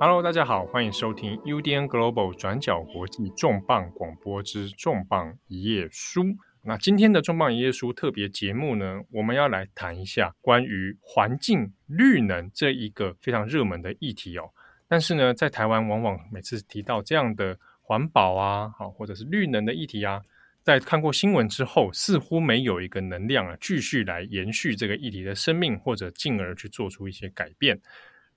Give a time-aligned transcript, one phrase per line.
[0.00, 6.22] Hello，大家好，欢迎收听 UDN Global 转角国际重磅广播之重磅一页书。
[6.62, 14.48] 那今天的重磅一页书特别节目呢，我们要来谈一下关于环境绿能这一个非常热门的议题哦。
[14.86, 20.22] 但是呢，在台湾往往每次提到这样的环保啊，好或者是绿能的议题啊，
[20.62, 27.80] 在看过新闻之后，似乎没有一个能量啊，继续来延续这个议题的生命，或者进而去做出一些改变。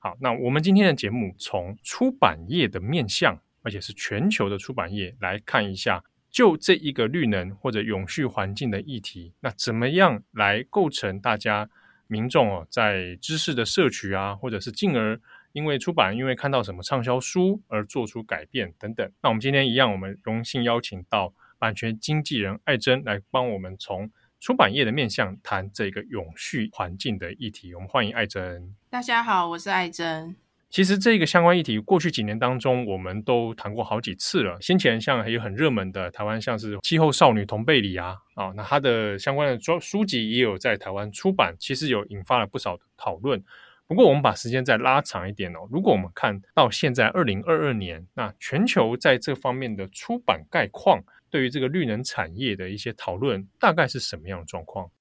[0.03, 11.69] 好，那我们今天的节目从出版业的面向，而且是全球的出版业来看一下，就这一个绿能或者永续环境的议题，那怎么样来构成大家
[12.07, 19.07] 民众哦，在知识的摄取啊，或者是进而因为出版，因为看到什么畅销书而做出改变等等。
[19.21, 24.09] 那我们今天一样，我们荣幸邀请到版权经纪人艾珍来帮我们从。
[24.41, 28.75] 出版业的面向谈这个永续环境的议题，我们欢迎艾珍。
[28.89, 30.35] 大家好，我是艾珍。
[30.71, 34.57] 其实这个相关议题，过去几年当中，我们都谈过好几次了。
[34.59, 43.43] 先前像还有很热门的台湾，像是气候少女同贝里啊，啊，那它的相关的书书籍也有在台湾出版，其实有引发了不少的讨论。
[43.85, 51.03] 不过我们把时间再拉长一点哦，如果我们看到现在二零二二年，那全球在这方面的出版概况。
[51.31, 54.91] 对于这个绿能产业的一些讨论，大概是什么样的状况？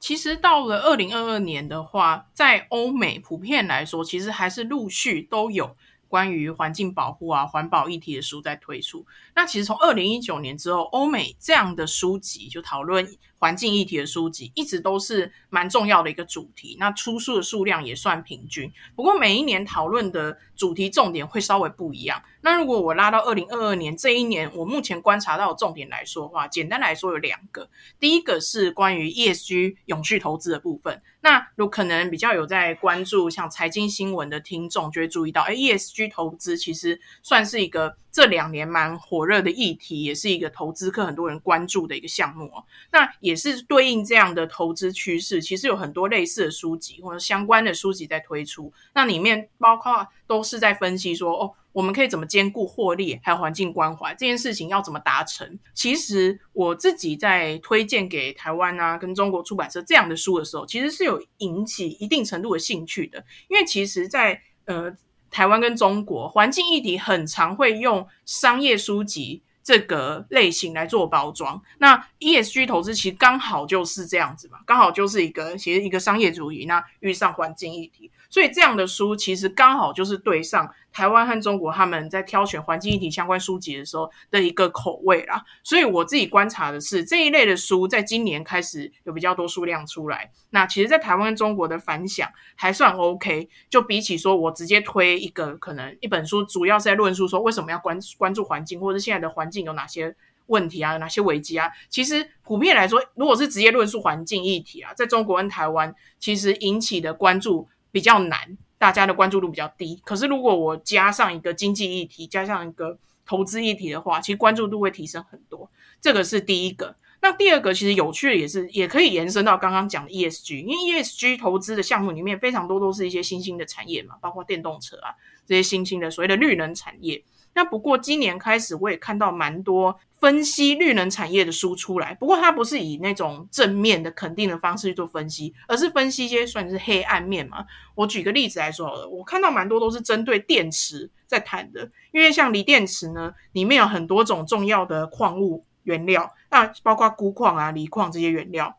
[0.00, 5.76] 其实到了二零二二年的话，在欧美普遍来说，其实还是陆续都有
[6.08, 9.06] 关于环境保护啊、环保议题的书在推出。
[9.34, 13.16] 那其实从二零一九年之后，欧美这样的书籍就讨论。
[13.38, 18.70] 环境议题的书籍一直都是蛮重要的一个主题，那出书的数量也算平均。
[18.96, 22.22] 不过每一年讨论的主题重点会稍微不一样。
[22.40, 27.68] 那如果我拉到二零二二年这一年，我目前观察到的重点来说的话，简单来说有两个。
[28.00, 31.00] 第一个是关于 ESG 永续投资的部分。
[31.20, 37.96] 那有可能比较有在关注像财经新闻的听众就会注意到，哎，ESG 投资其实算是一个。
[38.18, 42.64] 这两年蛮火热的议题，也是一个投资客很多人关注的一个项目哦。
[42.90, 48.72] 那也是对应这样的投资趋势，其实有很多类似的书籍或者相关的书籍在推出。
[48.92, 55.56] 那里面包括都是在分析说，哦，我们可以怎么兼顾获利还有环境关怀这件事情要怎么达成？
[55.72, 64.92] 其实我自己在推荐给台湾啊跟中国出版社这样的书的时候，其实是有引起一定程度的兴趣的，因为其实在呃。
[65.30, 78.10] 台湾跟中国环境议题很常会用商业书籍这个类型来做包装，那 ESG 投资其实刚好就是这样子嘛，刚好就是一个其实一个商业主义，那遇上环境议题。
[78.30, 85.42] 所以这样的书其实刚好就是对上台湾和中国他们在挑选环境议题相关书籍的时候的一个口味啦。
[85.62, 90.30] 所以我自己观察的是这一类的书在今年开始有比较多数量出来。
[90.50, 93.48] 那其实，在台湾跟中国的反响还算 OK。
[93.70, 100.14] 就比起说我直接推一个可能一本书，主要是在论述说为什么要关关注环境，或者现在的环境有哪些
[100.46, 101.70] 问题啊，有哪些危机啊。
[101.88, 107.68] 其实普遍来说，如果是直接论述环境议题啊，在中国跟台湾其实引起的关注。
[107.90, 110.00] 比较难，大家的关注度比较低。
[110.04, 115.70] 可是如果我加上一个经济议题，加上一个投资议题的话，其实关注度会提升很多。
[116.00, 116.96] 这个是第一个。
[117.20, 125.10] 那第二个其实有趣的也是，也可以延伸到刚刚讲的 ESG，因为 ESG 投资的项目里面非常多都是一些新兴的产业嘛，包括电动车啊
[125.44, 127.22] 这些新兴的所谓的绿能产业。
[127.58, 132.14] 那不过今年开始，我也看到蛮多分析绿能产业的书出来。
[132.14, 137.66] 不过它不是以那种正面的肯定的方式去做分析，而是分析一些算是黑暗面嘛。
[137.96, 148.76] 我举个例子来说，我看到蛮多都是针对电池在谈的，因为像锂电池呢，里面有很多种重要的矿物原料，那包括钴矿啊、锂矿这些原料。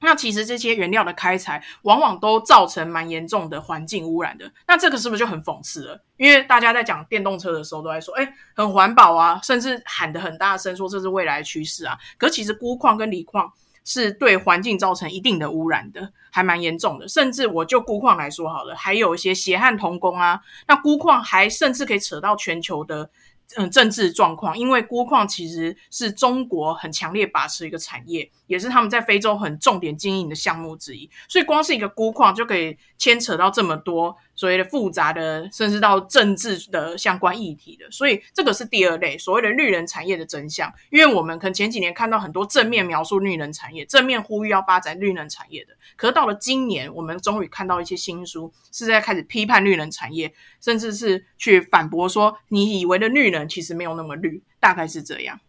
[0.00, 4.50] 那其实这些原料的开采，往往都造成蛮严重的环境污染的。
[4.66, 6.00] 那这个是不是就很讽刺了？
[6.16, 11.98] 因为大家在讲电动车的时候，都在说，哎，很环保啊，甚至喊得很大声，说这是未来趋势啊。
[12.16, 13.52] 可其实钴矿跟锂矿
[13.84, 17.08] 是对环境造成一定的污染的，还蛮严重的。
[17.08, 23.10] 甚至我就钴矿来说好了，还有一些血汗童工啊，那钴矿还甚至可以扯到全球的。
[23.56, 31.08] 嗯，政治状况，因为钴矿其实是中国很强烈把持一个产业，也是他们在非洲很重点经营的项目之一。
[31.28, 37.90] 所以，光是一个钴矿就可以牵扯到这么多所谓的复杂的，甚至到政治的相关议题的。
[37.90, 40.72] 所以，这个是第二类所谓的绿能产业的真相。
[40.90, 53.48] 因为我们可能前几年看到很多正面描述绿能产业，正面呼吁要发展绿能产业的，可是到了今年，我们终于看到一些新书是在开始批判绿能产业，甚至是去反驳说你以为的绿能。
[53.48, 55.40] 其实没有那么绿，大概是这样。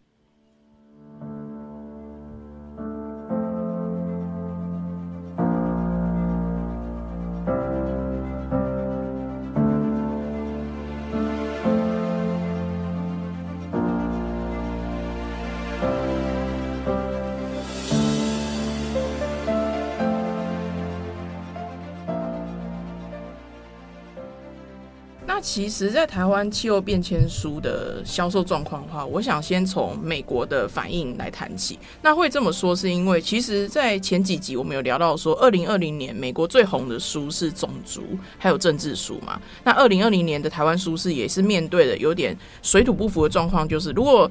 [25.40, 31.78] 其实，在台湾气候变迁书的销售状况的话，我想先从美国的反应来谈起。
[32.02, 38.02] 那会这么说，是因为其实，在前几集我们有聊到说，二零二零年美国最红的书是种族
[38.38, 39.40] 还有政治书嘛。
[39.64, 44.30] 那二零二零年的台湾书市也是面对的有点水土不服的状况，就是如果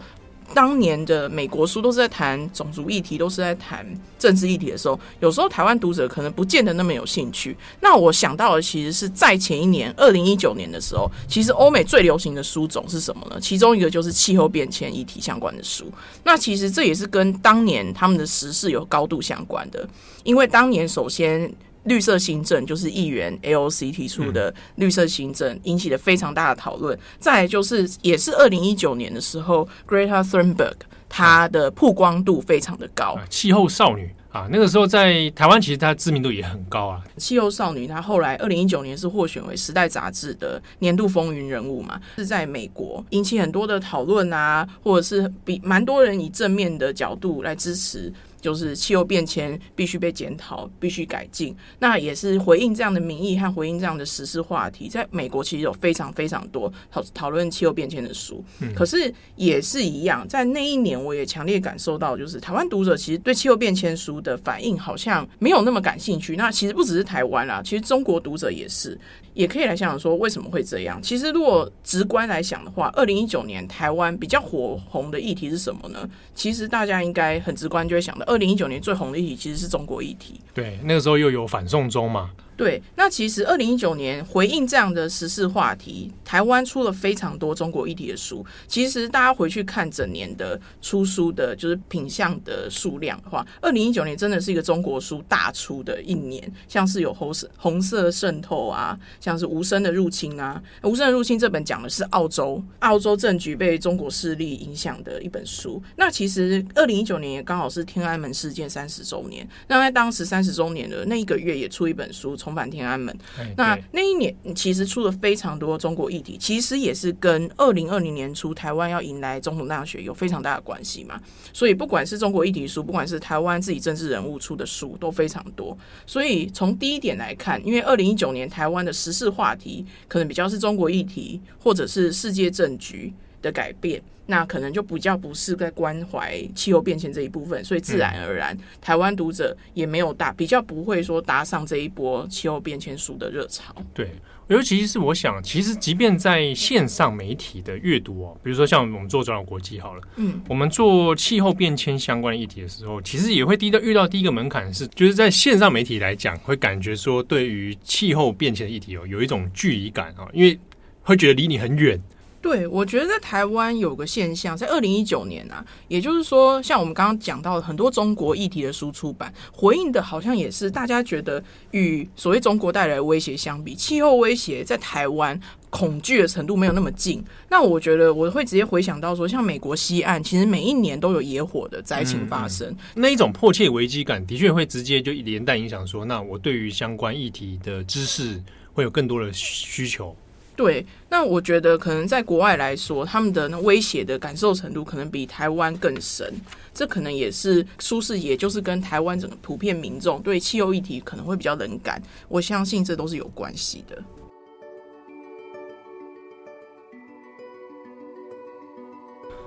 [0.54, 3.86] 当年的美国书都是在谈种族议题，都是在谈
[4.18, 7.56] 政治议题的时候，有时候台湾读者可能不见得那么有兴趣。
[7.82, 13.40] 那我想到的其实是在前一年，二零一九年的时候，其实欧美最流行的书种是什么呢？
[13.40, 15.92] 其中一个就是气候变迁议题相关的书。
[16.24, 19.88] 那其实这也是跟当年他们的时事有高度相关的，
[20.24, 21.52] 因为当年首先。
[21.84, 26.98] 绿色新政就是议员 AOC 提出的绿色新政，引起了非常大的讨论。
[27.20, 30.76] 再来就是，也是二零一九年的时候，Greta Thunberg
[31.08, 37.02] 她的曝光度非常的高，气候少女啊，那个时候在台湾其实她知名度也很高啊。
[37.18, 48.14] 气候少女她后来二零一九年是获选为《时代》杂志的年度风云人物嘛，是在美国引起很多的讨论啊，或者是比蛮多人以正面的角度来支持。
[48.42, 51.56] 就是气候变迁必须被检讨，必须改进。
[51.80, 54.88] 那也是回应这样的民意和回应这样的时事话题。
[54.88, 66.36] 在美国其实有非常非常多讨讨论气候变迁的书，嗯，可是也是一样，在那一年我也强烈感受到，就是台湾读者其实对气候变迁书的反应好像没有那么感兴趣。
[66.36, 69.00] 那其实不只是台湾啦，其实中国读者也是。
[69.36, 71.02] 也可以来想想说为什么会这样。
[71.02, 76.10] 其实如果直观来想的话，二零一九年台湾比较火红的议题是什么呢？
[76.36, 80.40] 其实大家应该很直观就会想到，二零一九年最红的议题其实是中国议题。
[80.54, 82.30] 对，那个时候又有反送中嘛。
[82.60, 88.46] 对，那其实二零一九年回应这样的时事话题，台湾出了非常多中国议题的书。
[88.68, 96.52] 其实大家回去看整年的出书的，就是品相的数量的话，二零一九年真的是一个中国书大出的一年。
[96.68, 105.82] 像是有红色红色渗透啊，像是无声的入侵啊，无声的入侵这本讲的是澳洲，澳洲政局被中国势力影响的一本书。
[105.96, 112.36] 那其实二零一九年也刚好是天安门事件三十周年，那在当时三十周年的那一个月也出一本书。
[112.36, 113.16] 从重返天安门。
[113.56, 121.22] 那那一年其实出了非常多中国议题，其实也是跟二零二零年初台湾要迎来总统大选有非常大的关系嘛。
[121.54, 125.78] 所以不管是中国议题书，不管是台湾自己政治人物出的书，都非常多。
[126.08, 134.02] 所以从第一点来看，因为二零一九年台湾的时事话题可能比较是中国议题，或者是世界政局的改变。
[134.26, 143.74] 那可能就比较不是在关怀气候变迁这一部分，所以自然而然，台湾读者也没有搭，比较不会说搭上这一波气候变迁书的热潮。
[143.92, 144.12] 对，
[144.46, 160.60] 尤其是我想，其实即便在线上媒体的阅读哦，比如说像我们做转角国际好了，嗯，我们做气候变迁相关的议题的时候，其实也会第一个遇到第一个门槛是，就是在线上媒体来讲，会感觉说对于气候变迁的议题哦，有一种距离感啊，因为
[161.02, 162.00] 会觉得离你很远。
[162.42, 175.38] 对，我觉得在台湾有个现象，在二零一九年啊，也就是说，像我们刚刚讲到的很多中国议题的书出版，回应的好像也是大家觉得与所谓中国带来的威胁相比，气候威胁在台湾
[175.70, 177.22] 恐惧的程度没有那么近。
[177.50, 188.42] 那我觉得我会直接回想到说，像美国西岸，其实每一年都有野火的灾情发生，嗯嗯，那一种迫切危机感的确会直接就连带影响说，那我对于相关议题的知识
[188.72, 190.16] 会有更多的需求。
[190.60, 196.34] 对，那我觉得可能在国外来说，他们的那威胁的感受程度可能比台湾更深。
[196.74, 202.04] 这可能也是舒适，也就是跟台湾整个普遍民众对气候议题可能会比较冷感。
[202.28, 204.04] 我相信这都是有关系的。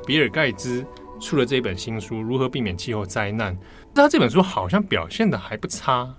[0.07, 0.83] 比尔盖茨
[1.21, 3.55] 出了这本新书《如何避免气候灾难》，
[3.95, 6.17] 他这本书好像表现的还不差。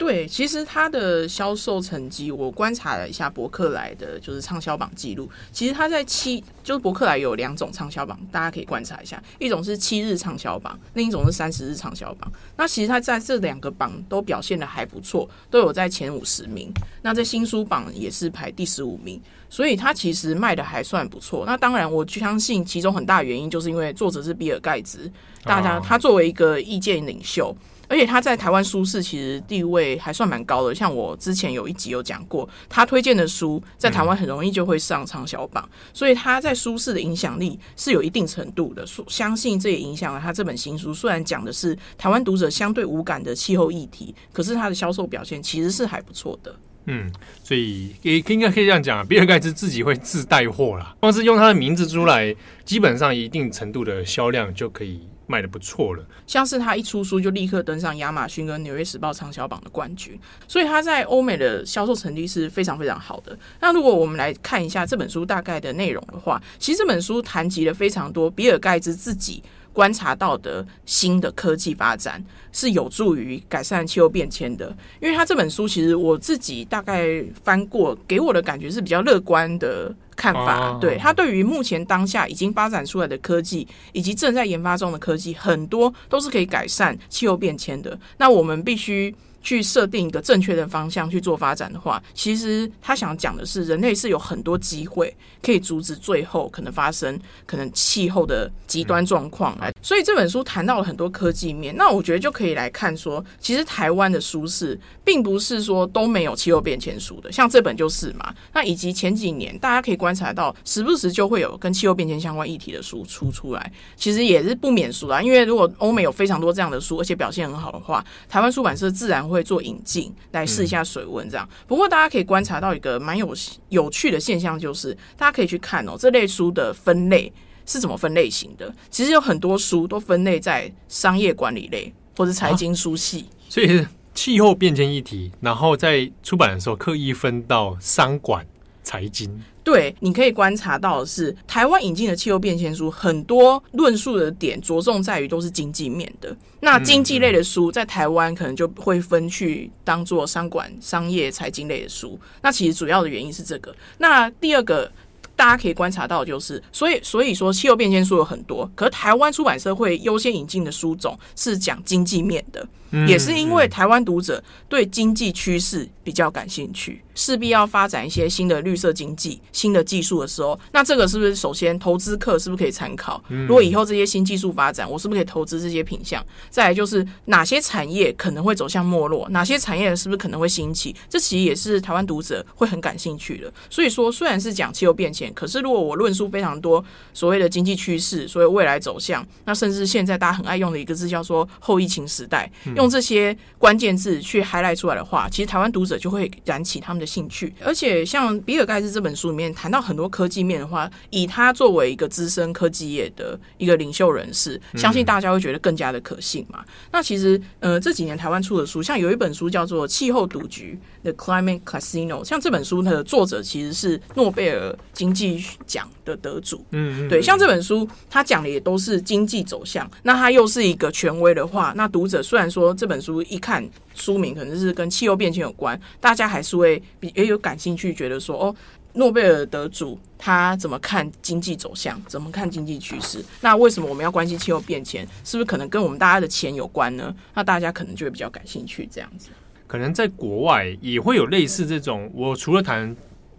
[0.00, 5.28] 对，其实它的销售成绩，我观察了一下博客来的就是畅销榜记录。
[5.52, 12.32] 其实它在七，就是博客来有两种畅销榜，大家可以观察一下，一种是七日畅销榜，另一种是三十日畅销榜。
[12.56, 16.72] 那其实它在这两个榜都表现的还不错，都有在前五十名。
[17.02, 21.44] 那在新书榜也是排第十五名，所以它其实卖的还算不错。
[21.44, 25.12] 那当然，我相信其中很大原因就是因为作者是比尔盖茨，
[25.44, 27.54] 大家他作为一个意见领袖。
[27.90, 38.86] 而且他在台湾书市其实地位还算蛮高的，像我之前有一集有讲过，他推荐的书在台湾很容易就会上畅销榜，所以他在书市的影响力是有一定程度的。
[39.08, 46.54] 相信这也影响了他这本新书，虽然讲的是台湾读者相对无感的气候议题，可是他的销售表现其实是还不错的。
[46.86, 52.32] 嗯，所以也应该可以这样讲，比尔盖茨自己会自带货啦，光是用他的名字出来，
[52.64, 55.09] 基本上一定程度的销量就可以。
[55.30, 56.04] 卖的不错了。
[56.26, 60.18] 像是他一出书就立刻登上亚马逊跟纽约时报畅销榜的冠军，
[60.48, 63.38] 所以他在欧美的销售成绩是非常非常好的。
[63.60, 69.40] 那如果我们来看一下这本书大概的内容的话，其实这本书谈及了非常多比尔盖茨自己
[69.72, 72.22] 观察到的新的科技发展，
[72.52, 74.74] 是有助于改善气候变迁的。
[75.00, 79.94] 因为他这本书其实我自己大概翻过，给我的感觉是比较乐观的。
[80.16, 87.98] 看法，对，他对于目前当下已经发展出来的科技，以及正在研发中的科技，很多都是可以改善气候变迁的。
[88.18, 89.14] 那我们必须。
[89.42, 99.58] 去设定一个正确的方向去做发展的话，其实他想讲的是，人类是有很多机会可以阻止最后可能发生可能气候的极端状况。
[99.58, 108.34] 来，所以这本书谈到了很多科技面，那我觉得就可以来看说，其实台湾的书市并不是说都没有气候变迁书的，像这本就是嘛。
[108.52, 115.22] 那以及前几年大家可以观察到，时不时就会有跟气候变迁相关议题的书出出来，其实也是不免俗啦。
[115.22, 121.48] 因为如果欧美有非常多这样的书，而且表现很好的话，台湾出版社自然会做引进来试一下水温，这样。
[121.66, 123.32] 不过大家可以观察到一个蛮有
[123.68, 127.32] 有趣的现象，就是大家可以去看哦，这类书的分类
[127.64, 128.74] 是怎么分类型的。
[128.90, 138.44] 其实有很多书都分类在商业管理类或者财经书系，啊，所以气候变迁议题，然后在出版的时候刻意分到商管、
[138.82, 139.30] 财经。
[139.62, 146.36] 对，你可以观察到的是，台湾引进的气候变迁书，很多论述的点着重在于都是经济面的。
[146.60, 152.18] 那经济类的书在台湾可能就会分去当做商管、商业、财经类的书。
[152.42, 153.74] 那其实主要的原因是这个。
[153.98, 154.90] 那第二个。
[155.36, 162.68] 大家可以观察到，就是所以所以说气候变迁书有很多，可是台湾出版社会优先引进的书种是讲经济面的，
[163.06, 173.22] 也是因为台湾读者对经济趋势比较感兴趣，势必要发展一些新的绿色经济、新的技术的时候，那这个是不是首先投资客是不是可以参考？
[173.46, 176.24] 如果以后这些新技术发展，我是不是可以投资这些品项？
[176.50, 180.94] 再来就是哪些产业可能会走向没落，哪些产业是不是可能会兴起？
[181.08, 183.52] 这其实也是台湾读者会很感兴趣的。
[183.68, 185.30] 所以说，虽然是讲气候变迁。
[185.32, 197.52] 可是，如果我论述非常多所谓的经济趋势，所谓未来走向，那甚至现在大家很爱用的一个字叫做后疫情时代，用这些关键字去 highlight 出来的话，其实台湾读者就会燃起他们的兴趣。
[197.62, 206.64] 而且，像比尔盖茨这本书里面谈到很多科技面的话，以他作为一个资深科技业的一个领袖人士，相信大家会觉得更加的可信嘛。
[206.90, 228.54] 那其实，呃，这几年台湾出的书，像有一本书叫做《气候赌局》（The Climate Casino），像这本书它的作者其实是诺贝尔经济奖的得主，嗯，对，像这本书，他讲的也都是经济走向，那他又是一个权威的话，那读者虽然说这本书一看书名可能是跟气候变迁有关，大家还是会比也有感兴趣，觉得说哦，
[228.94, 233.24] 诺贝尔得主他怎么看经济走向，怎么看经济趋势？
[233.40, 235.06] 那为什么我们要关心气候变迁？
[235.24, 237.14] 是不是可能跟我们大家的钱有关呢？
[237.34, 239.30] 那大家可能就会比较感兴趣，这样子。
[239.70, 242.96] 可能在国外也会有类似这种，我除了谈。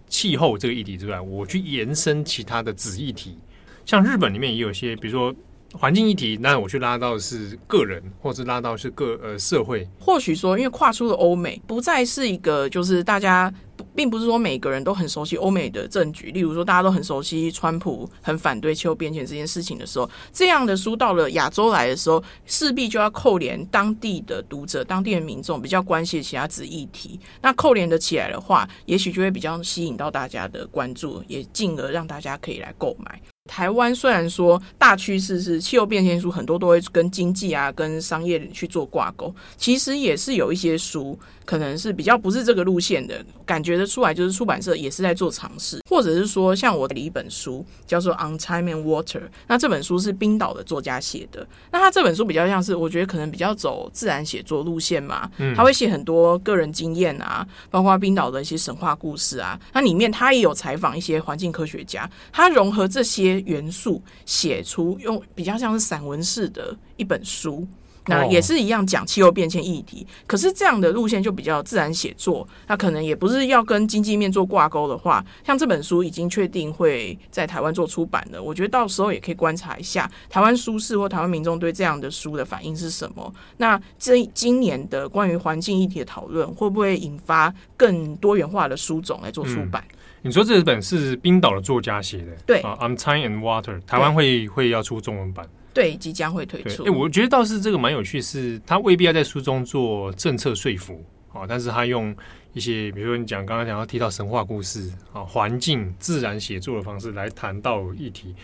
[0.08, 3.38] 气候这个议题之外，我去延伸其他的子议题，
[3.86, 5.34] 像日本里面也有些，比如说
[5.74, 9.88] 环境议题，那我去拉到是个人，或是拉到是个呃社会。
[10.00, 13.54] 或许说，因为跨出了欧美，不再是一个就是大家。
[13.96, 27.20] 并不是说每个人都很熟悉欧美的政局，例如说大家都很熟悉川普很反对气候变迁这件事情的时候，这样的书到了亚洲来的时候，势必就要扣连当地的读者、当地的民众比较关心其他子议题。
[27.42, 33.20] 那扣连的起来的话，也许就会比较吸引到大家的关注，也进而让大家可以来购买。
[33.50, 63.31] 台湾虽然说大趋势是气候变迁书很多都会跟经济啊、跟商业去做挂钩，其实也是有一些书可能是比较不是这个路线的，感觉得出来就是出版社也是在做尝试，或者是说像我的一本书叫做《On Time and Water》，那这本书是冰岛的作家写的，那他这本书比较像是我觉得可能比较走自然写作路线嘛，他会写很多个人经验啊，包括冰岛的一些神话故事啊，那里面他也有采访一些环境科学家，他融合这些。
[63.40, 67.68] 元素写出用比较像是散文式的一本书，
[68.08, 70.06] 那也是一样讲气候变迁议题。
[70.26, 78.42] 可是这样的路线就比较自然写作，那可能也不是要跟经济面做挂钩的话，像这本书已经确定会在台湾做出版了。
[78.42, 83.32] 我觉得到时候也可以观察一下台湾书市或台湾民众对这样的书的反应是什么。
[83.58, 89.84] 那这今年的关于环境议题的讨论，会不会引发更多元化的书种来做出版？
[89.92, 96.84] 嗯你说这本是冰岛的作家写的，对啊，《I'm Time and Water》，台湾会会要出中文版，对，即将会推出。
[96.84, 102.16] 哎，我觉得倒是这个蛮有趣，是他未必要在书中做政策说服啊，但是他用
[102.54, 108.36] 一些，比如说你讲刚刚讲到提到神话故事啊、环境、自然写作的方式来谈到议题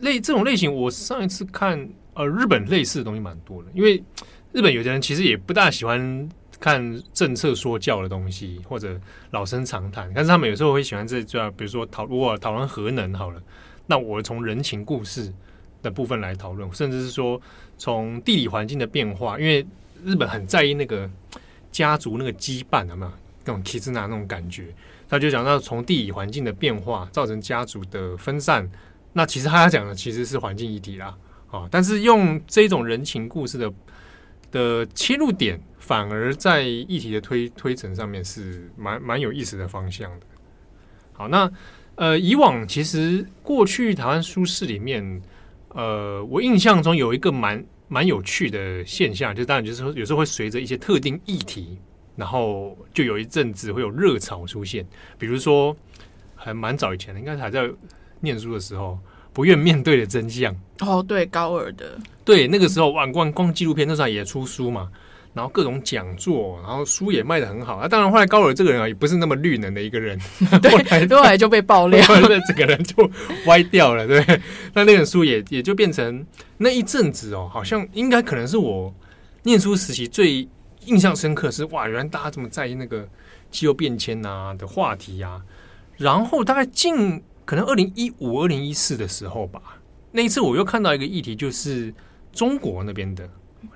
[0.00, 0.74] 类这种类型。
[0.74, 4.02] 我上一次看呃，日本类似的东西蛮多的，因为
[4.52, 6.26] 日本有的人其实也不大喜欢
[6.58, 8.98] 看政策说教的东西或者
[9.30, 13.42] 老生常谈，但是他们有时候会喜欢这这样，比如说讨如果讨论核能好了，
[13.86, 15.32] 那我从人情故事
[15.82, 17.40] 的部分来讨论，甚至是说
[17.76, 19.66] 从地理环境的变化，因为
[20.04, 21.08] 日本很在意那个
[21.70, 23.12] 家族那个羁绊，有没有
[23.44, 24.74] 那种 k i z n a 那种感觉？
[25.08, 28.68] 他就讲到从地理环境的变化造成家族的分散，
[29.12, 31.16] 那其实他要讲的其实是环境议题啦，
[31.50, 33.72] 啊，但是用这种人情故事的
[34.50, 40.26] 的切入点，反而在议题的推推陈上面是蛮蛮有意思的方向的。
[41.12, 41.50] 好，那
[41.94, 45.22] 呃，以往其实过去台湾书市里面，
[45.68, 51.78] 呃，我印象中有一个蛮蛮有趣的现象，就当然就是说有时候会随着一些特定议题。
[52.18, 54.86] 然后就有一阵子会有热潮出现，
[55.18, 55.76] 比如说
[56.34, 57.70] 还蛮早以前的，应该还在
[58.20, 58.98] 念书的时候，
[59.34, 60.56] 不愿面对的真相。
[60.80, 64.90] 哦，对，高尔的，对，那个时候哇，光光纪录片那时候也出书嘛，
[65.36, 67.76] 然后各种讲座，然后书也卖的很好。
[67.76, 70.18] 啊，当然后来高尔这个人啊，也不是那么绿能的一个人，
[70.60, 70.70] 对，
[71.08, 72.02] 后来，就被爆料，
[72.48, 73.08] 整个人就
[73.44, 74.04] 歪掉了。
[74.06, 74.24] 对，
[74.74, 76.26] 那那本书也也就变成
[76.56, 78.92] 那一阵子哦，好像应该可能是我
[79.44, 80.48] 念书时期最。
[80.86, 83.08] 印象深刻是哇，原来大家这么在意那个
[83.50, 85.42] 气候变迁啊的话题啊。
[85.96, 89.60] 然后大概近可能二零一五、二零一四的时候吧，
[90.12, 91.92] 那一次我又看到一个议题，就是
[92.32, 93.28] 中国那边的，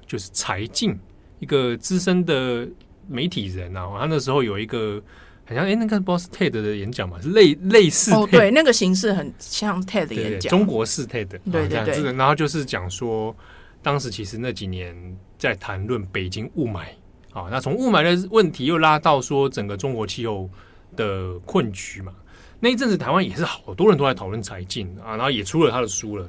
[0.07, 0.97] 就是柴静
[1.41, 2.67] 一个资深的
[3.09, 5.03] 媒体人啊，他那时候有一个
[5.45, 13.35] 好像哎，那个不知道是 TED 的演讲嘛，是类类似哦，对，那个形式很像 TED 的演讲，中国式 TED，对对对，对，然后就是讲说，
[13.83, 14.95] 当时其实那几年
[15.37, 16.85] 在谈论北京雾霾。
[17.33, 20.50] 啊，那从雾霾的问题又拉到说整个中国气候
[20.97, 22.13] 的困局嘛。
[22.59, 26.29] 那一阵子台湾也是好多人都在讨论柴静啊，然后也出了他的书了，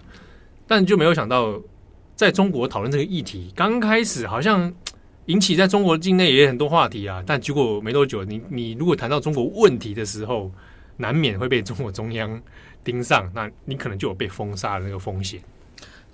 [0.67, 1.59] 但就没有想到
[2.15, 4.71] 在中国讨论这个议题，刚开始好像
[5.27, 10.51] 引起在中国境内也有很多话题啊，但结果没多久，你你如果谈到中国问题的时候，
[10.97, 12.41] 难免会被中国中央
[12.83, 15.39] 盯上，那你可能就有被封杀的那个风险。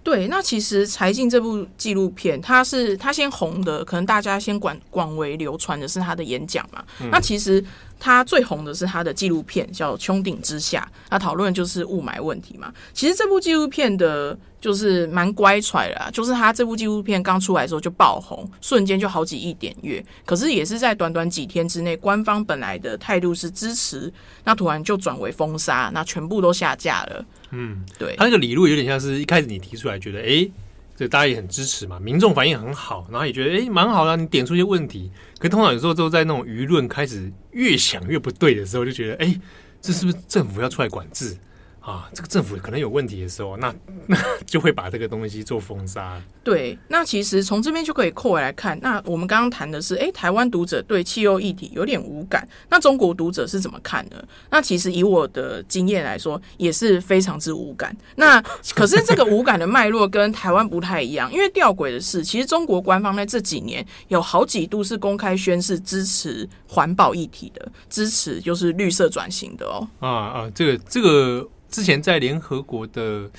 [0.04, 6.84] 对，那其实柴静这部纪录片，它是它先红的，可能大家先广广为流传的是他的演讲嘛。
[7.02, 7.64] 嗯、那其实。
[8.00, 12.74] 他最红的是他的纪录片，叫《穹顶之下》，他讨论就是雾霾问题嘛。
[12.94, 20.04] 其实这部纪录片的，就是蛮乖揣的啊，就是他这部纪录片刚出来的时候就爆红，瞬间就好几亿点阅。
[20.26, 24.12] 可是也是在短短几天之内，官方本来的态度是支持，
[24.44, 27.26] 那突然就转为封杀，那全部都下架了。
[27.52, 30.24] 嗯，对，他那个理路有点像是一开始你提出来，觉得哎。
[30.24, 30.52] 诶
[30.98, 35.12] 这大家也很支持嘛，民众反应很好，然后也觉得诶蛮好的，你点出一些问题。
[35.38, 39.40] 可通常有时候都在那种舆论开始越想越不对的时候，就觉得诶
[39.80, 41.38] 这是不是政府要出来管制？
[41.88, 43.74] 啊，这个政府可能有问题的时候，那
[44.08, 46.22] 那就会把这个东西做封杀。
[46.44, 48.78] 对，那其实从这边就可以扣回来看。
[48.82, 54.22] 那我们刚刚谈的是，哎，台湾读者对气候议题有点无感，那中国读者是怎么看呢？
[54.50, 57.96] 那其实以我的经验来说，也是非常之无感。
[58.18, 58.42] 那
[58.76, 69.88] 可是这个无感的脉络跟台湾不太一样，因为吊诡的是，其实中国官方在这几年有好几度是公开宣示支持环保议题的，支持就是绿色转型的哦。
[70.00, 71.48] 啊啊，这个这个。
[71.70, 73.30] 之前在联合国的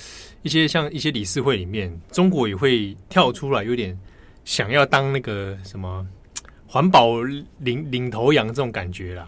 [0.43, 3.99] 一些像一些理事会里面，中国也会跳出来，有点
[4.45, 6.07] 想要当那个什么
[6.67, 9.27] 环保领领头羊这种感觉啦。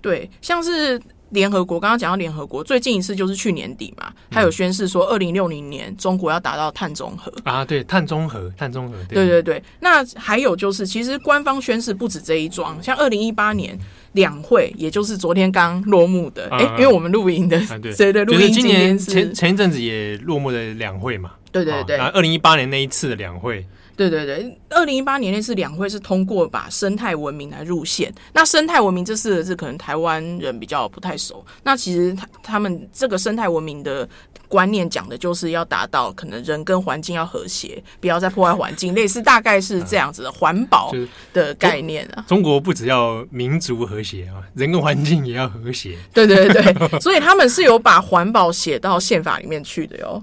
[0.00, 9.62] 对，像是联合国，刚刚讲到联合国最近一次就是去年底嘛，他有宣誓说二零六零年中国要达到碳中和啊，对，碳中和，碳中和，对对对。
[9.78, 13.78] 那还有就是，其实官方宣誓不止这一桩，像二零一八年。
[14.12, 23.66] 两会，也就是昨天刚落幕的，哎、啊，因为我们录音的，对对，录音今年前前一阵子也落幕的两会嘛，对对对，二零一八年那一次的两会。
[23.94, 28.12] 对对对，二零一八年那次两会是通过把生态文明来入宪。
[28.32, 31.44] 那生态文明这四个字可能台湾人比较不太熟。
[31.62, 34.08] 那其实他他们这个生态文明的
[34.52, 40.92] 观念讲的就是要达到可能人跟环境要和谐，不要再破坏环境，类似大概是这样子的环保
[41.32, 42.22] 的概念啊。
[42.28, 45.96] 中国不只要民族和谐啊，人跟环境也要和谐。
[46.12, 50.22] 对对对对，所以他们是有把环保写到宪法里面去的哟。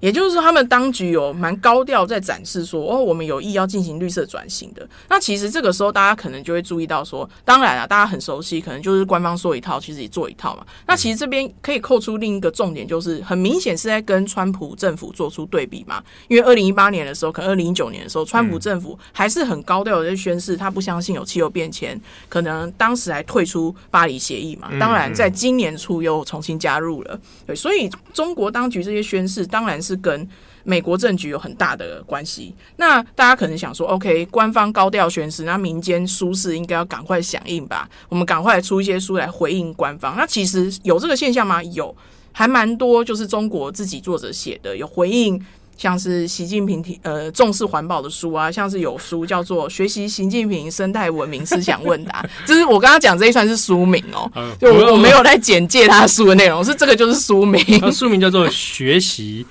[0.00, 4.88] 也就是说，他们当局有蛮高调在展示说，哦，我们有意要进行绿色转型的。
[5.08, 10.66] 那其实这个时候，大家可能就会注意到说，当然啊，大家很熟悉，可能就是官方说一套，其实也做一套嘛。
[10.86, 16.02] 那其实这边可以扣出另一个重点，就是很明显是在跟川普政府做出对比嘛。
[16.28, 24.68] 因为二零一八年的时候，可能二零一九年的时候，川普政府还是很高调的在宣誓，他不相信有气候变迁，可能当时还退出巴黎协议嘛。
[24.80, 27.18] 当然，在今年初又重新加入了。
[27.46, 29.59] 对，所以中国当局这些宣誓当。
[29.60, 30.26] 当然是跟
[30.64, 32.54] 美国政局有很大的关系。
[32.76, 37.86] 那大家可能想说，OK，官方高调宣誓，那民间书市应该要赶快响应吧？
[38.08, 40.16] 我们赶快出一些书来回应官方。
[40.16, 41.62] 那其实有这个现象吗？
[41.62, 41.94] 有，
[42.32, 45.38] 还蛮多，就是中国自己作者写的，有回应。
[45.80, 59.46] 像是习近平提呃重视环保的书啊，像是有书叫做《学习习近平生态文明思想问答》， 就是我刚刚讲这一串是书名哦，就我没有在简介他书的内容，是这个就是书名， 书名叫做《学习》。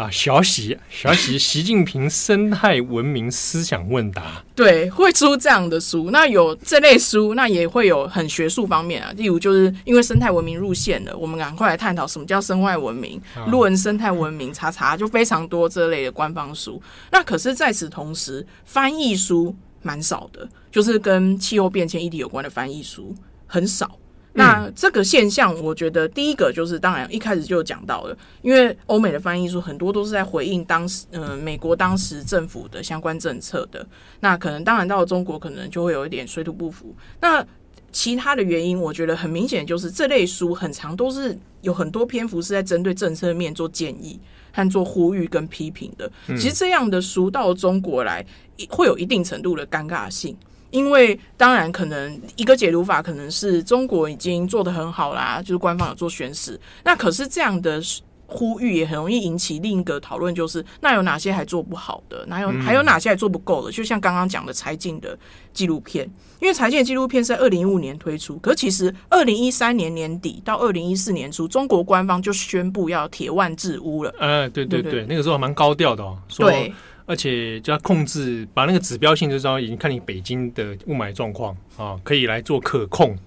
[0.00, 6.10] 啊，小习小习， 习近平生态文明思想问答，对，会出这样的书。
[6.10, 9.12] 那有这类书，那也会有很学术方面啊。
[9.14, 16.80] 例如，就是因为生态文明入线了，我们赶快来探讨什么叫生态文明，论生态文明，查查就非常多这类的官方书。
[17.12, 23.14] 那可是在此同时，翻译书蛮少的，就是跟气候变迁议题有关的翻译书
[23.46, 23.99] 很少。
[24.32, 33.84] 那这个现象，我觉得第一个就是，当然一开始就讲到了，因为欧美的翻译书很多都是在回应当时，嗯、呃，美国当时政府的相关政策的。
[34.20, 36.94] 那可能当然到了中国，可能就会有一点水土不服。
[37.20, 37.44] 那
[37.90, 44.20] 其他的原因，我觉得很明显，就是这类书很长都是有很多篇幅是在针对政策面做建议
[44.52, 46.08] 和做呼吁跟批评的。
[46.28, 48.24] 其实这样的书到了中国来，
[48.68, 50.36] 会有一定程度的尴尬性。
[50.70, 56.58] 因为当然，可能一个解读法可能是中国已经做得很好啦，就是官方有做宣示。
[56.84, 57.80] 那可是这样的
[58.26, 62.24] 呼吁也很容易引起另一个讨论，就是那有哪些还做不好的？
[62.26, 63.72] 哪有还有哪些还做不够的？
[63.72, 65.18] 就像刚刚讲的柴静的
[65.52, 66.08] 纪录片，
[66.40, 74.14] 因为柴静的纪录片是在二零一五年推出，可是其实二零一三年年底到二零一四年初，中国官方就宣布要铁腕治污了。
[74.20, 76.16] 呃，对对对，那个时候还蛮高调的哦。
[76.38, 76.72] 对。
[77.10, 83.18] 而且就要控制，把那个指标性就是说，已经看你北京的雾霾状况啊，可以来做可控。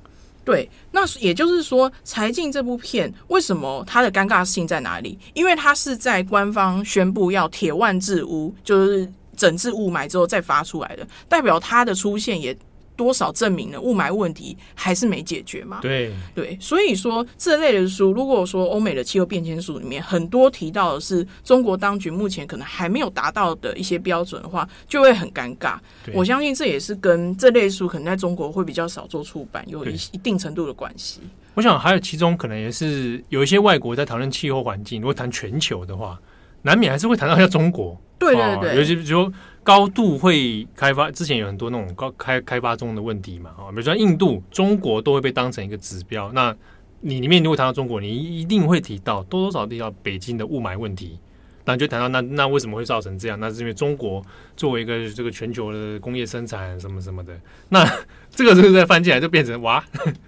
[0.46, 5.20] 对，那也就是说，柴静这部片为什么它的尴尬性在哪里？
[5.34, 12.58] 因为它是在官方宣布要铁腕治污，就是整治雾霾之后再发出来的，代表它的出现也。
[12.96, 15.80] 多少证明了雾霾问题还是没解决嘛？
[15.82, 25.78] 对对，所以说这类的书，如果说欧美的气候变迁书里面很多提到的是中国当局目前可能还没有达到的一些标准的话，就会很尴尬。
[26.14, 31.22] 我相信这也是跟这类书可能在中国会比较少做出版有一一定程度的关系。
[31.56, 36.20] 我想还有其中可能也是有一些外国在讨论气候环境，如果谈全球的话，
[36.62, 38.00] 难免还是会谈到一下中国。
[38.18, 39.34] 对对对，尤其比如说。
[39.64, 46.32] 高度会开发，之前有很多那种高开开发中的问题嘛，啊，比如说印度、中国都会被当成一个指标。
[46.34, 46.56] 那
[47.02, 51.18] 你里面如果谈到中国，你一定会提到多多少少提到北京的雾霾问题。
[51.66, 53.40] 那就谈到那那为什么会造成这样？
[53.40, 54.22] 那是因为中国
[54.58, 57.34] 作为一个这个全球的工业生产什么什么的，
[57.70, 57.86] 那
[58.30, 59.82] 这个是不是再翻进来就变成哇，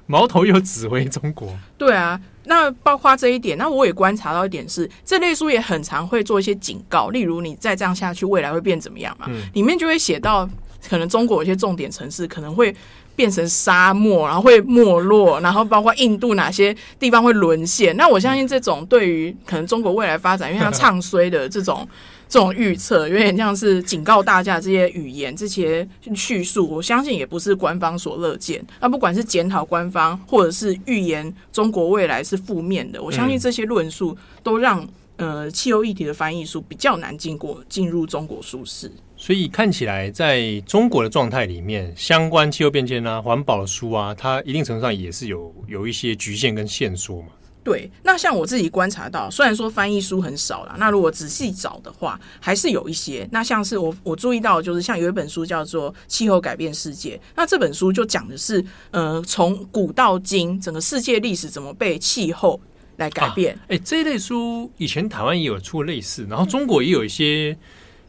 [0.06, 1.54] 矛头又指挥中国。
[1.78, 2.20] 对啊。
[2.48, 9.26] 那包括这一点，那我也观察到一点是，这类书也很常会做一些警告，例如你再这样下去，未来会变怎么样嘛？
[9.30, 10.50] 嗯、里面就会写到，
[10.90, 12.76] 可能中国有些重点城市可能会
[13.16, 17.96] 变成沙漠，然后会没落，然后包括印度哪些地方会沦陷。
[17.98, 21.88] 那我相信这种对于可能中国未来发展，因为它唱衰的这种。
[22.28, 28.66] 这种预测有点像是警告大家，这些语言、这些叙述，我相信也不是官方所乐见。
[28.82, 34.86] 那不管是检讨官方，或者是预言中国未来是负面的，我相信这些论述都让
[35.18, 38.92] 呃气候议题的翻译书比较难进过进入中国书市。
[39.16, 47.30] 所以看起来，在中国的状态里面，相关气候变迁啊、环保的书啊，它一定程度上也是有有一些局限跟限缩嘛。
[47.66, 53.28] 对，那像我自己观察到，虽然说翻译书很少啦，那如果仔细找的话，还是有一些。
[53.32, 62.62] 那像是我我注意到，就是像有一本书叫做《气候改变世界》，那这本书就讲的是，呃，从古到今，整个世界历史怎么被气候
[62.98, 63.58] 来改变。
[63.68, 67.58] 哎、啊，这一类书以前台湾也有出类似，然后中国也有一些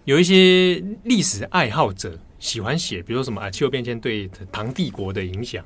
[0.04, 5.64] 有一些历史爱好者喜欢写，比如说什么啊，气候变迁对唐帝国的影响。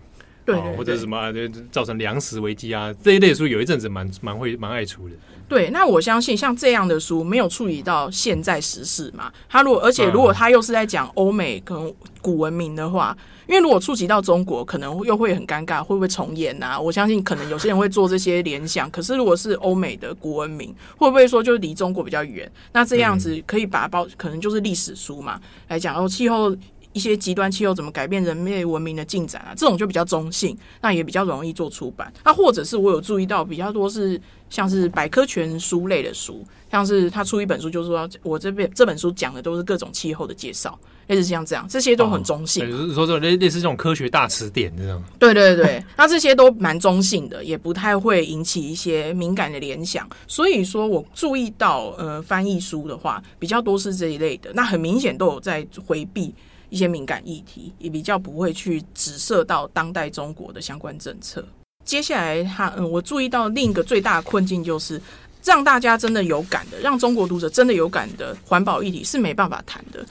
[0.53, 1.33] 对，或者什么、啊、
[1.71, 5.15] 造成粮食危机啊，这一类书有一阵子蛮蛮会蛮爱出的。
[5.49, 9.33] 对，那我相信像这样的书没有处理到现在时事嘛。
[9.49, 13.17] 他如果而且如果他又是在讲欧美跟古文明的话，
[13.49, 16.81] 因为如果触及到中国，可能又会很尴尬，会不会重演呐、啊？
[16.81, 18.89] 我相信可能有些人会做这些联想。
[18.93, 22.49] 可是如果是欧美的古文明，会不会说就离中国比较远？
[22.73, 26.57] 那这样子可以把它包，可能就是历史书嘛来讲哦，气候。
[26.93, 32.13] 一些极端气候怎么改变人类文明的进展啊，这种就比较中性，那也比较容易做出版。
[32.25, 40.77] 那或者是我有注意到比较多是像是百科全书类的书，像是他出一本书，就是说我这边这本书讲的都是各种气候的介绍，
[41.07, 42.69] 类似像这样，这些都很中性。
[42.69, 45.01] 就是说，这类类似这种科学大词典这样。
[45.19, 50.09] 对对对，那这些都蛮中性的，也不太会引起一些敏感的联想。
[50.27, 56.35] 所以说我注意到，呃，翻译书的话比较多是这一类的，那很明显都有在回避。
[56.71, 61.45] 一些敏感议题也比较不会去直射到当代中国的相关政策。
[61.85, 65.01] 接下来，他嗯，我注意到另一个最大的困境就是，
[65.45, 70.05] 让大家真的有感的，让中国读者真的有感的环保议题是没办法谈的。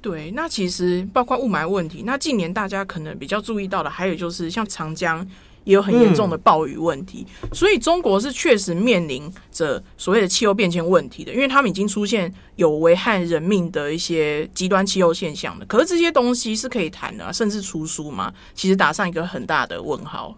[0.00, 5.26] 对，那其实包括雾霾问题，那近年大家可能比较注意到的，还有就是像长江。
[5.64, 15.66] 也有很严重的暴雨问题，嗯，所以中国是确实面临着所谓的气候变迁问题的，因为他们已经出现有危害人命的一些极端气候现象的。
[15.66, 18.32] 可是这些东西是可以谈的，甚至出书吗？
[18.54, 20.36] 其实打上一个很大的问号。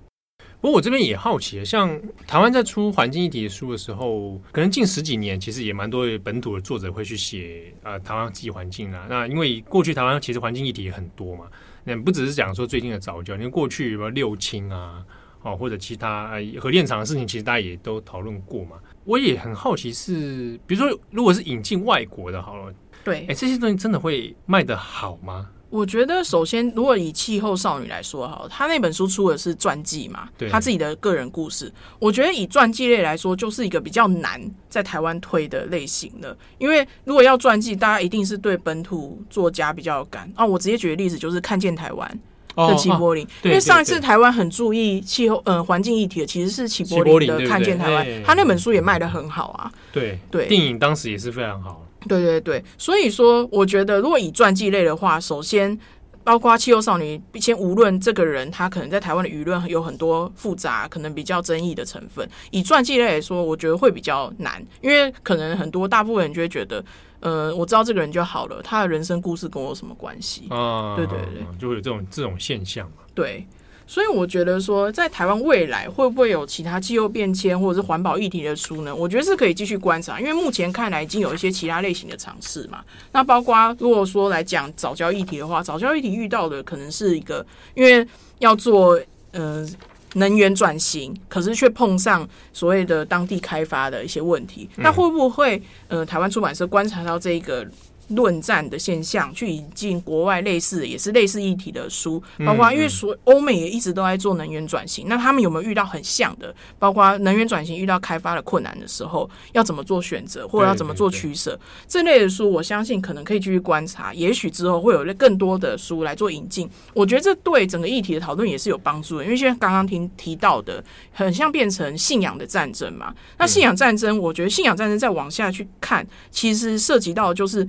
[0.60, 9.06] 不过我这边也好奇，像台湾在出环境议题的书的时候，可能近十几年其实也蛮多本土的作者会去写呃台湾自己环境啊。
[9.06, 11.44] 那因为过去台湾其实环境议题也很多嘛。
[11.84, 15.04] 那不只是讲说最近的藻礁，因为过去什么六轻啊，
[15.42, 18.76] 哦或者其他核电厂的事情，其实大家也都讨论过嘛。
[19.04, 25.50] 我也很好奇是，比如说如果是引进外国的，好了，对，哎，这些东西真的会卖得好吗？
[25.74, 31.72] 我觉得，首先，如果以气候少女来说，哈，她那本书出的是传记嘛，对，她自己的个人故事。
[31.98, 36.36] 我觉得以传记类来说，就是一个比较难在台湾推的类型的。
[36.58, 40.46] 因为如果要传记，大家一定是对本土作家比较有感啊。
[40.46, 42.08] 我直接举的例子，就是看见台湾
[42.54, 49.72] 的齐柏林，因为上一次台湾很注意气候，呃，环境议题的其实是齐柏林的《看见台湾》，他那本书也卖的很好啊。
[49.90, 51.83] 对对，电影当时也是非常好。
[52.08, 55.78] 对对对，所以说，我觉得如果以传记类的话，首先
[56.22, 62.28] 包括气候少女，先无论这个人他可能在台湾的舆论有很多复杂，可能比较争议的成分。
[62.50, 66.84] 以传记类来说，我觉得会比较难，因为可能很多大部分人就会觉得，
[67.20, 70.46] 呃，我知道这个人就好了，他的人生故事跟我有什么关系？
[70.50, 73.02] 啊，对对对，就会有这种这种现象嘛。
[73.14, 73.46] 对。
[73.86, 78.94] 所以我觉得说，在台湾未来会不会有其他气候变迁或者是环保议题的书呢？
[78.94, 82.82] 我觉得是可以继续观察，因为目前看来已经有一些其他类型的尝试嘛。
[83.12, 87.44] 那包括如果说来讲早教议题的话，早教议题遇到的可能是一个，
[87.74, 88.06] 因为
[88.38, 88.98] 要做
[89.32, 89.66] 呃
[90.14, 94.68] 能源转型，可是却碰上所谓的当地开发的一些问题。
[94.76, 97.66] 那会不会呃台湾出版社观察到这一个？
[98.08, 106.54] 论战的现象，去引进国外类似也是类似议题的书，包括因为所欧美也一直都在做能源转型，那他们有没有遇到很像的？
[106.78, 111.58] 包括能源转型遇到开发的困难的时候，要怎么做选择，或者要怎么做取舍？
[111.88, 116.68] 这类的书，我相信可能可以继续观察，也许之后会有更多的书来做引进。
[116.92, 123.14] 我觉得这对整个议题的讨论也是有帮助的，因为现在刚刚听提到的，很像变成信仰的战争嘛。
[123.38, 127.66] 那信仰战争，我觉得信仰战争再往下去看，其实涉及到就是。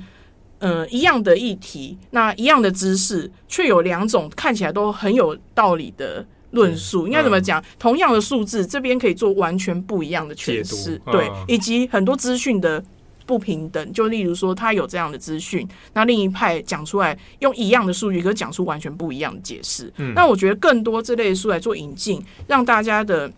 [0.65, 7.05] 呃，一样的议题，那一样的知识，却有两种看起来都很有道理的论述。
[7.05, 7.63] 应该怎么讲？
[7.77, 12.83] 同样的数字，这边可以做完全不一样的诠释，对，以及很多资讯的
[13.27, 13.93] 不平等。
[13.93, 19.93] 就例如说，他有这样的资讯，那另一派讲出来用一样的数据，可是讲出完全不一样的解释。
[20.15, 23.31] 那我觉得更多这类的书来做引进，让大家的。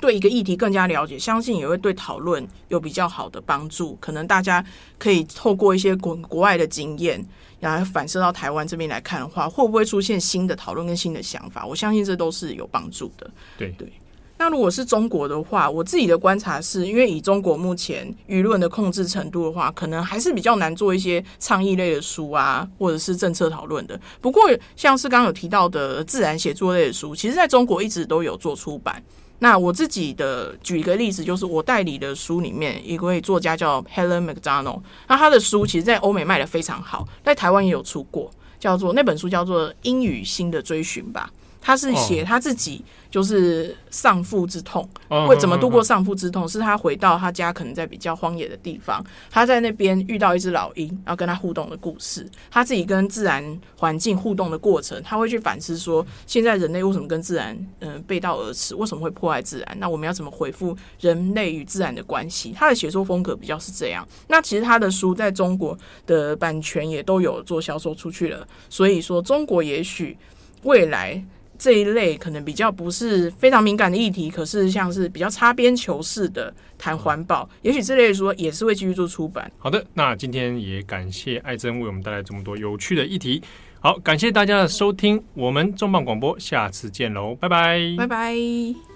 [0.00, 3.96] 对一个议题更加了解，相信也会对讨论有比较好的帮助。
[4.00, 4.64] 可能大家
[4.98, 7.24] 可以透过一些国国外的经验，
[7.60, 11.64] 然后反射到台湾这边来看的话，会不会出现新的讨论跟新的想法？
[11.66, 13.30] 我相信这都是有帮助的。
[13.58, 13.90] 对对。
[14.38, 23.98] 那如果是中国的话，我自己的观察是，因为以中国目前舆论的控制程度的话，可能还是比较难做一些倡议类的书啊，或者是政策讨论的。
[24.20, 24.42] 不过，
[24.76, 29.02] 像是刚刚有提到的自然写作类的书，其实在中国一直都有做出版。
[29.40, 41.30] 那我自己的举一个例子，就是我代理的书里面，一位作家叫 Helen McDonald，那他的书其实在欧美卖的非常好，在台湾也有出过，叫做那本书叫做《英语新的追寻》吧，
[41.66, 42.84] 他是写他自己。
[43.08, 44.86] 就是丧父之痛，
[45.26, 46.46] 会怎么度过丧父之痛？
[46.46, 58.74] 是他回到他家，可能在比较荒野的地方，他在那边遇到一只老鹰，然后跟他互动的故事，他自己跟自然环境互动的过程，他会去反思说，现在人类为什么跟自然嗯、呃、背道而驰？
[58.74, 59.76] 为什么会破坏自然？
[59.78, 62.52] 那我们要怎么回复人类与自然的关系？
[62.54, 64.06] 他的写作风格比较是这样。
[64.28, 70.18] 那其实他的书在中国的版权也都有做销售出去了，所以说中国也许
[70.64, 71.24] 未来。
[71.58, 79.50] 这一类可能比较不是非常敏感的议题，可是像是比较擦边球式的谈环保，也许这类说也是会继续做出版。
[79.58, 83.42] 好的，那今天也感谢艾珍为我们带来这么多有趣的议题。
[83.80, 88.95] 好，感谢大家的收听，我们重磅广播，下次见喽，拜拜，拜拜。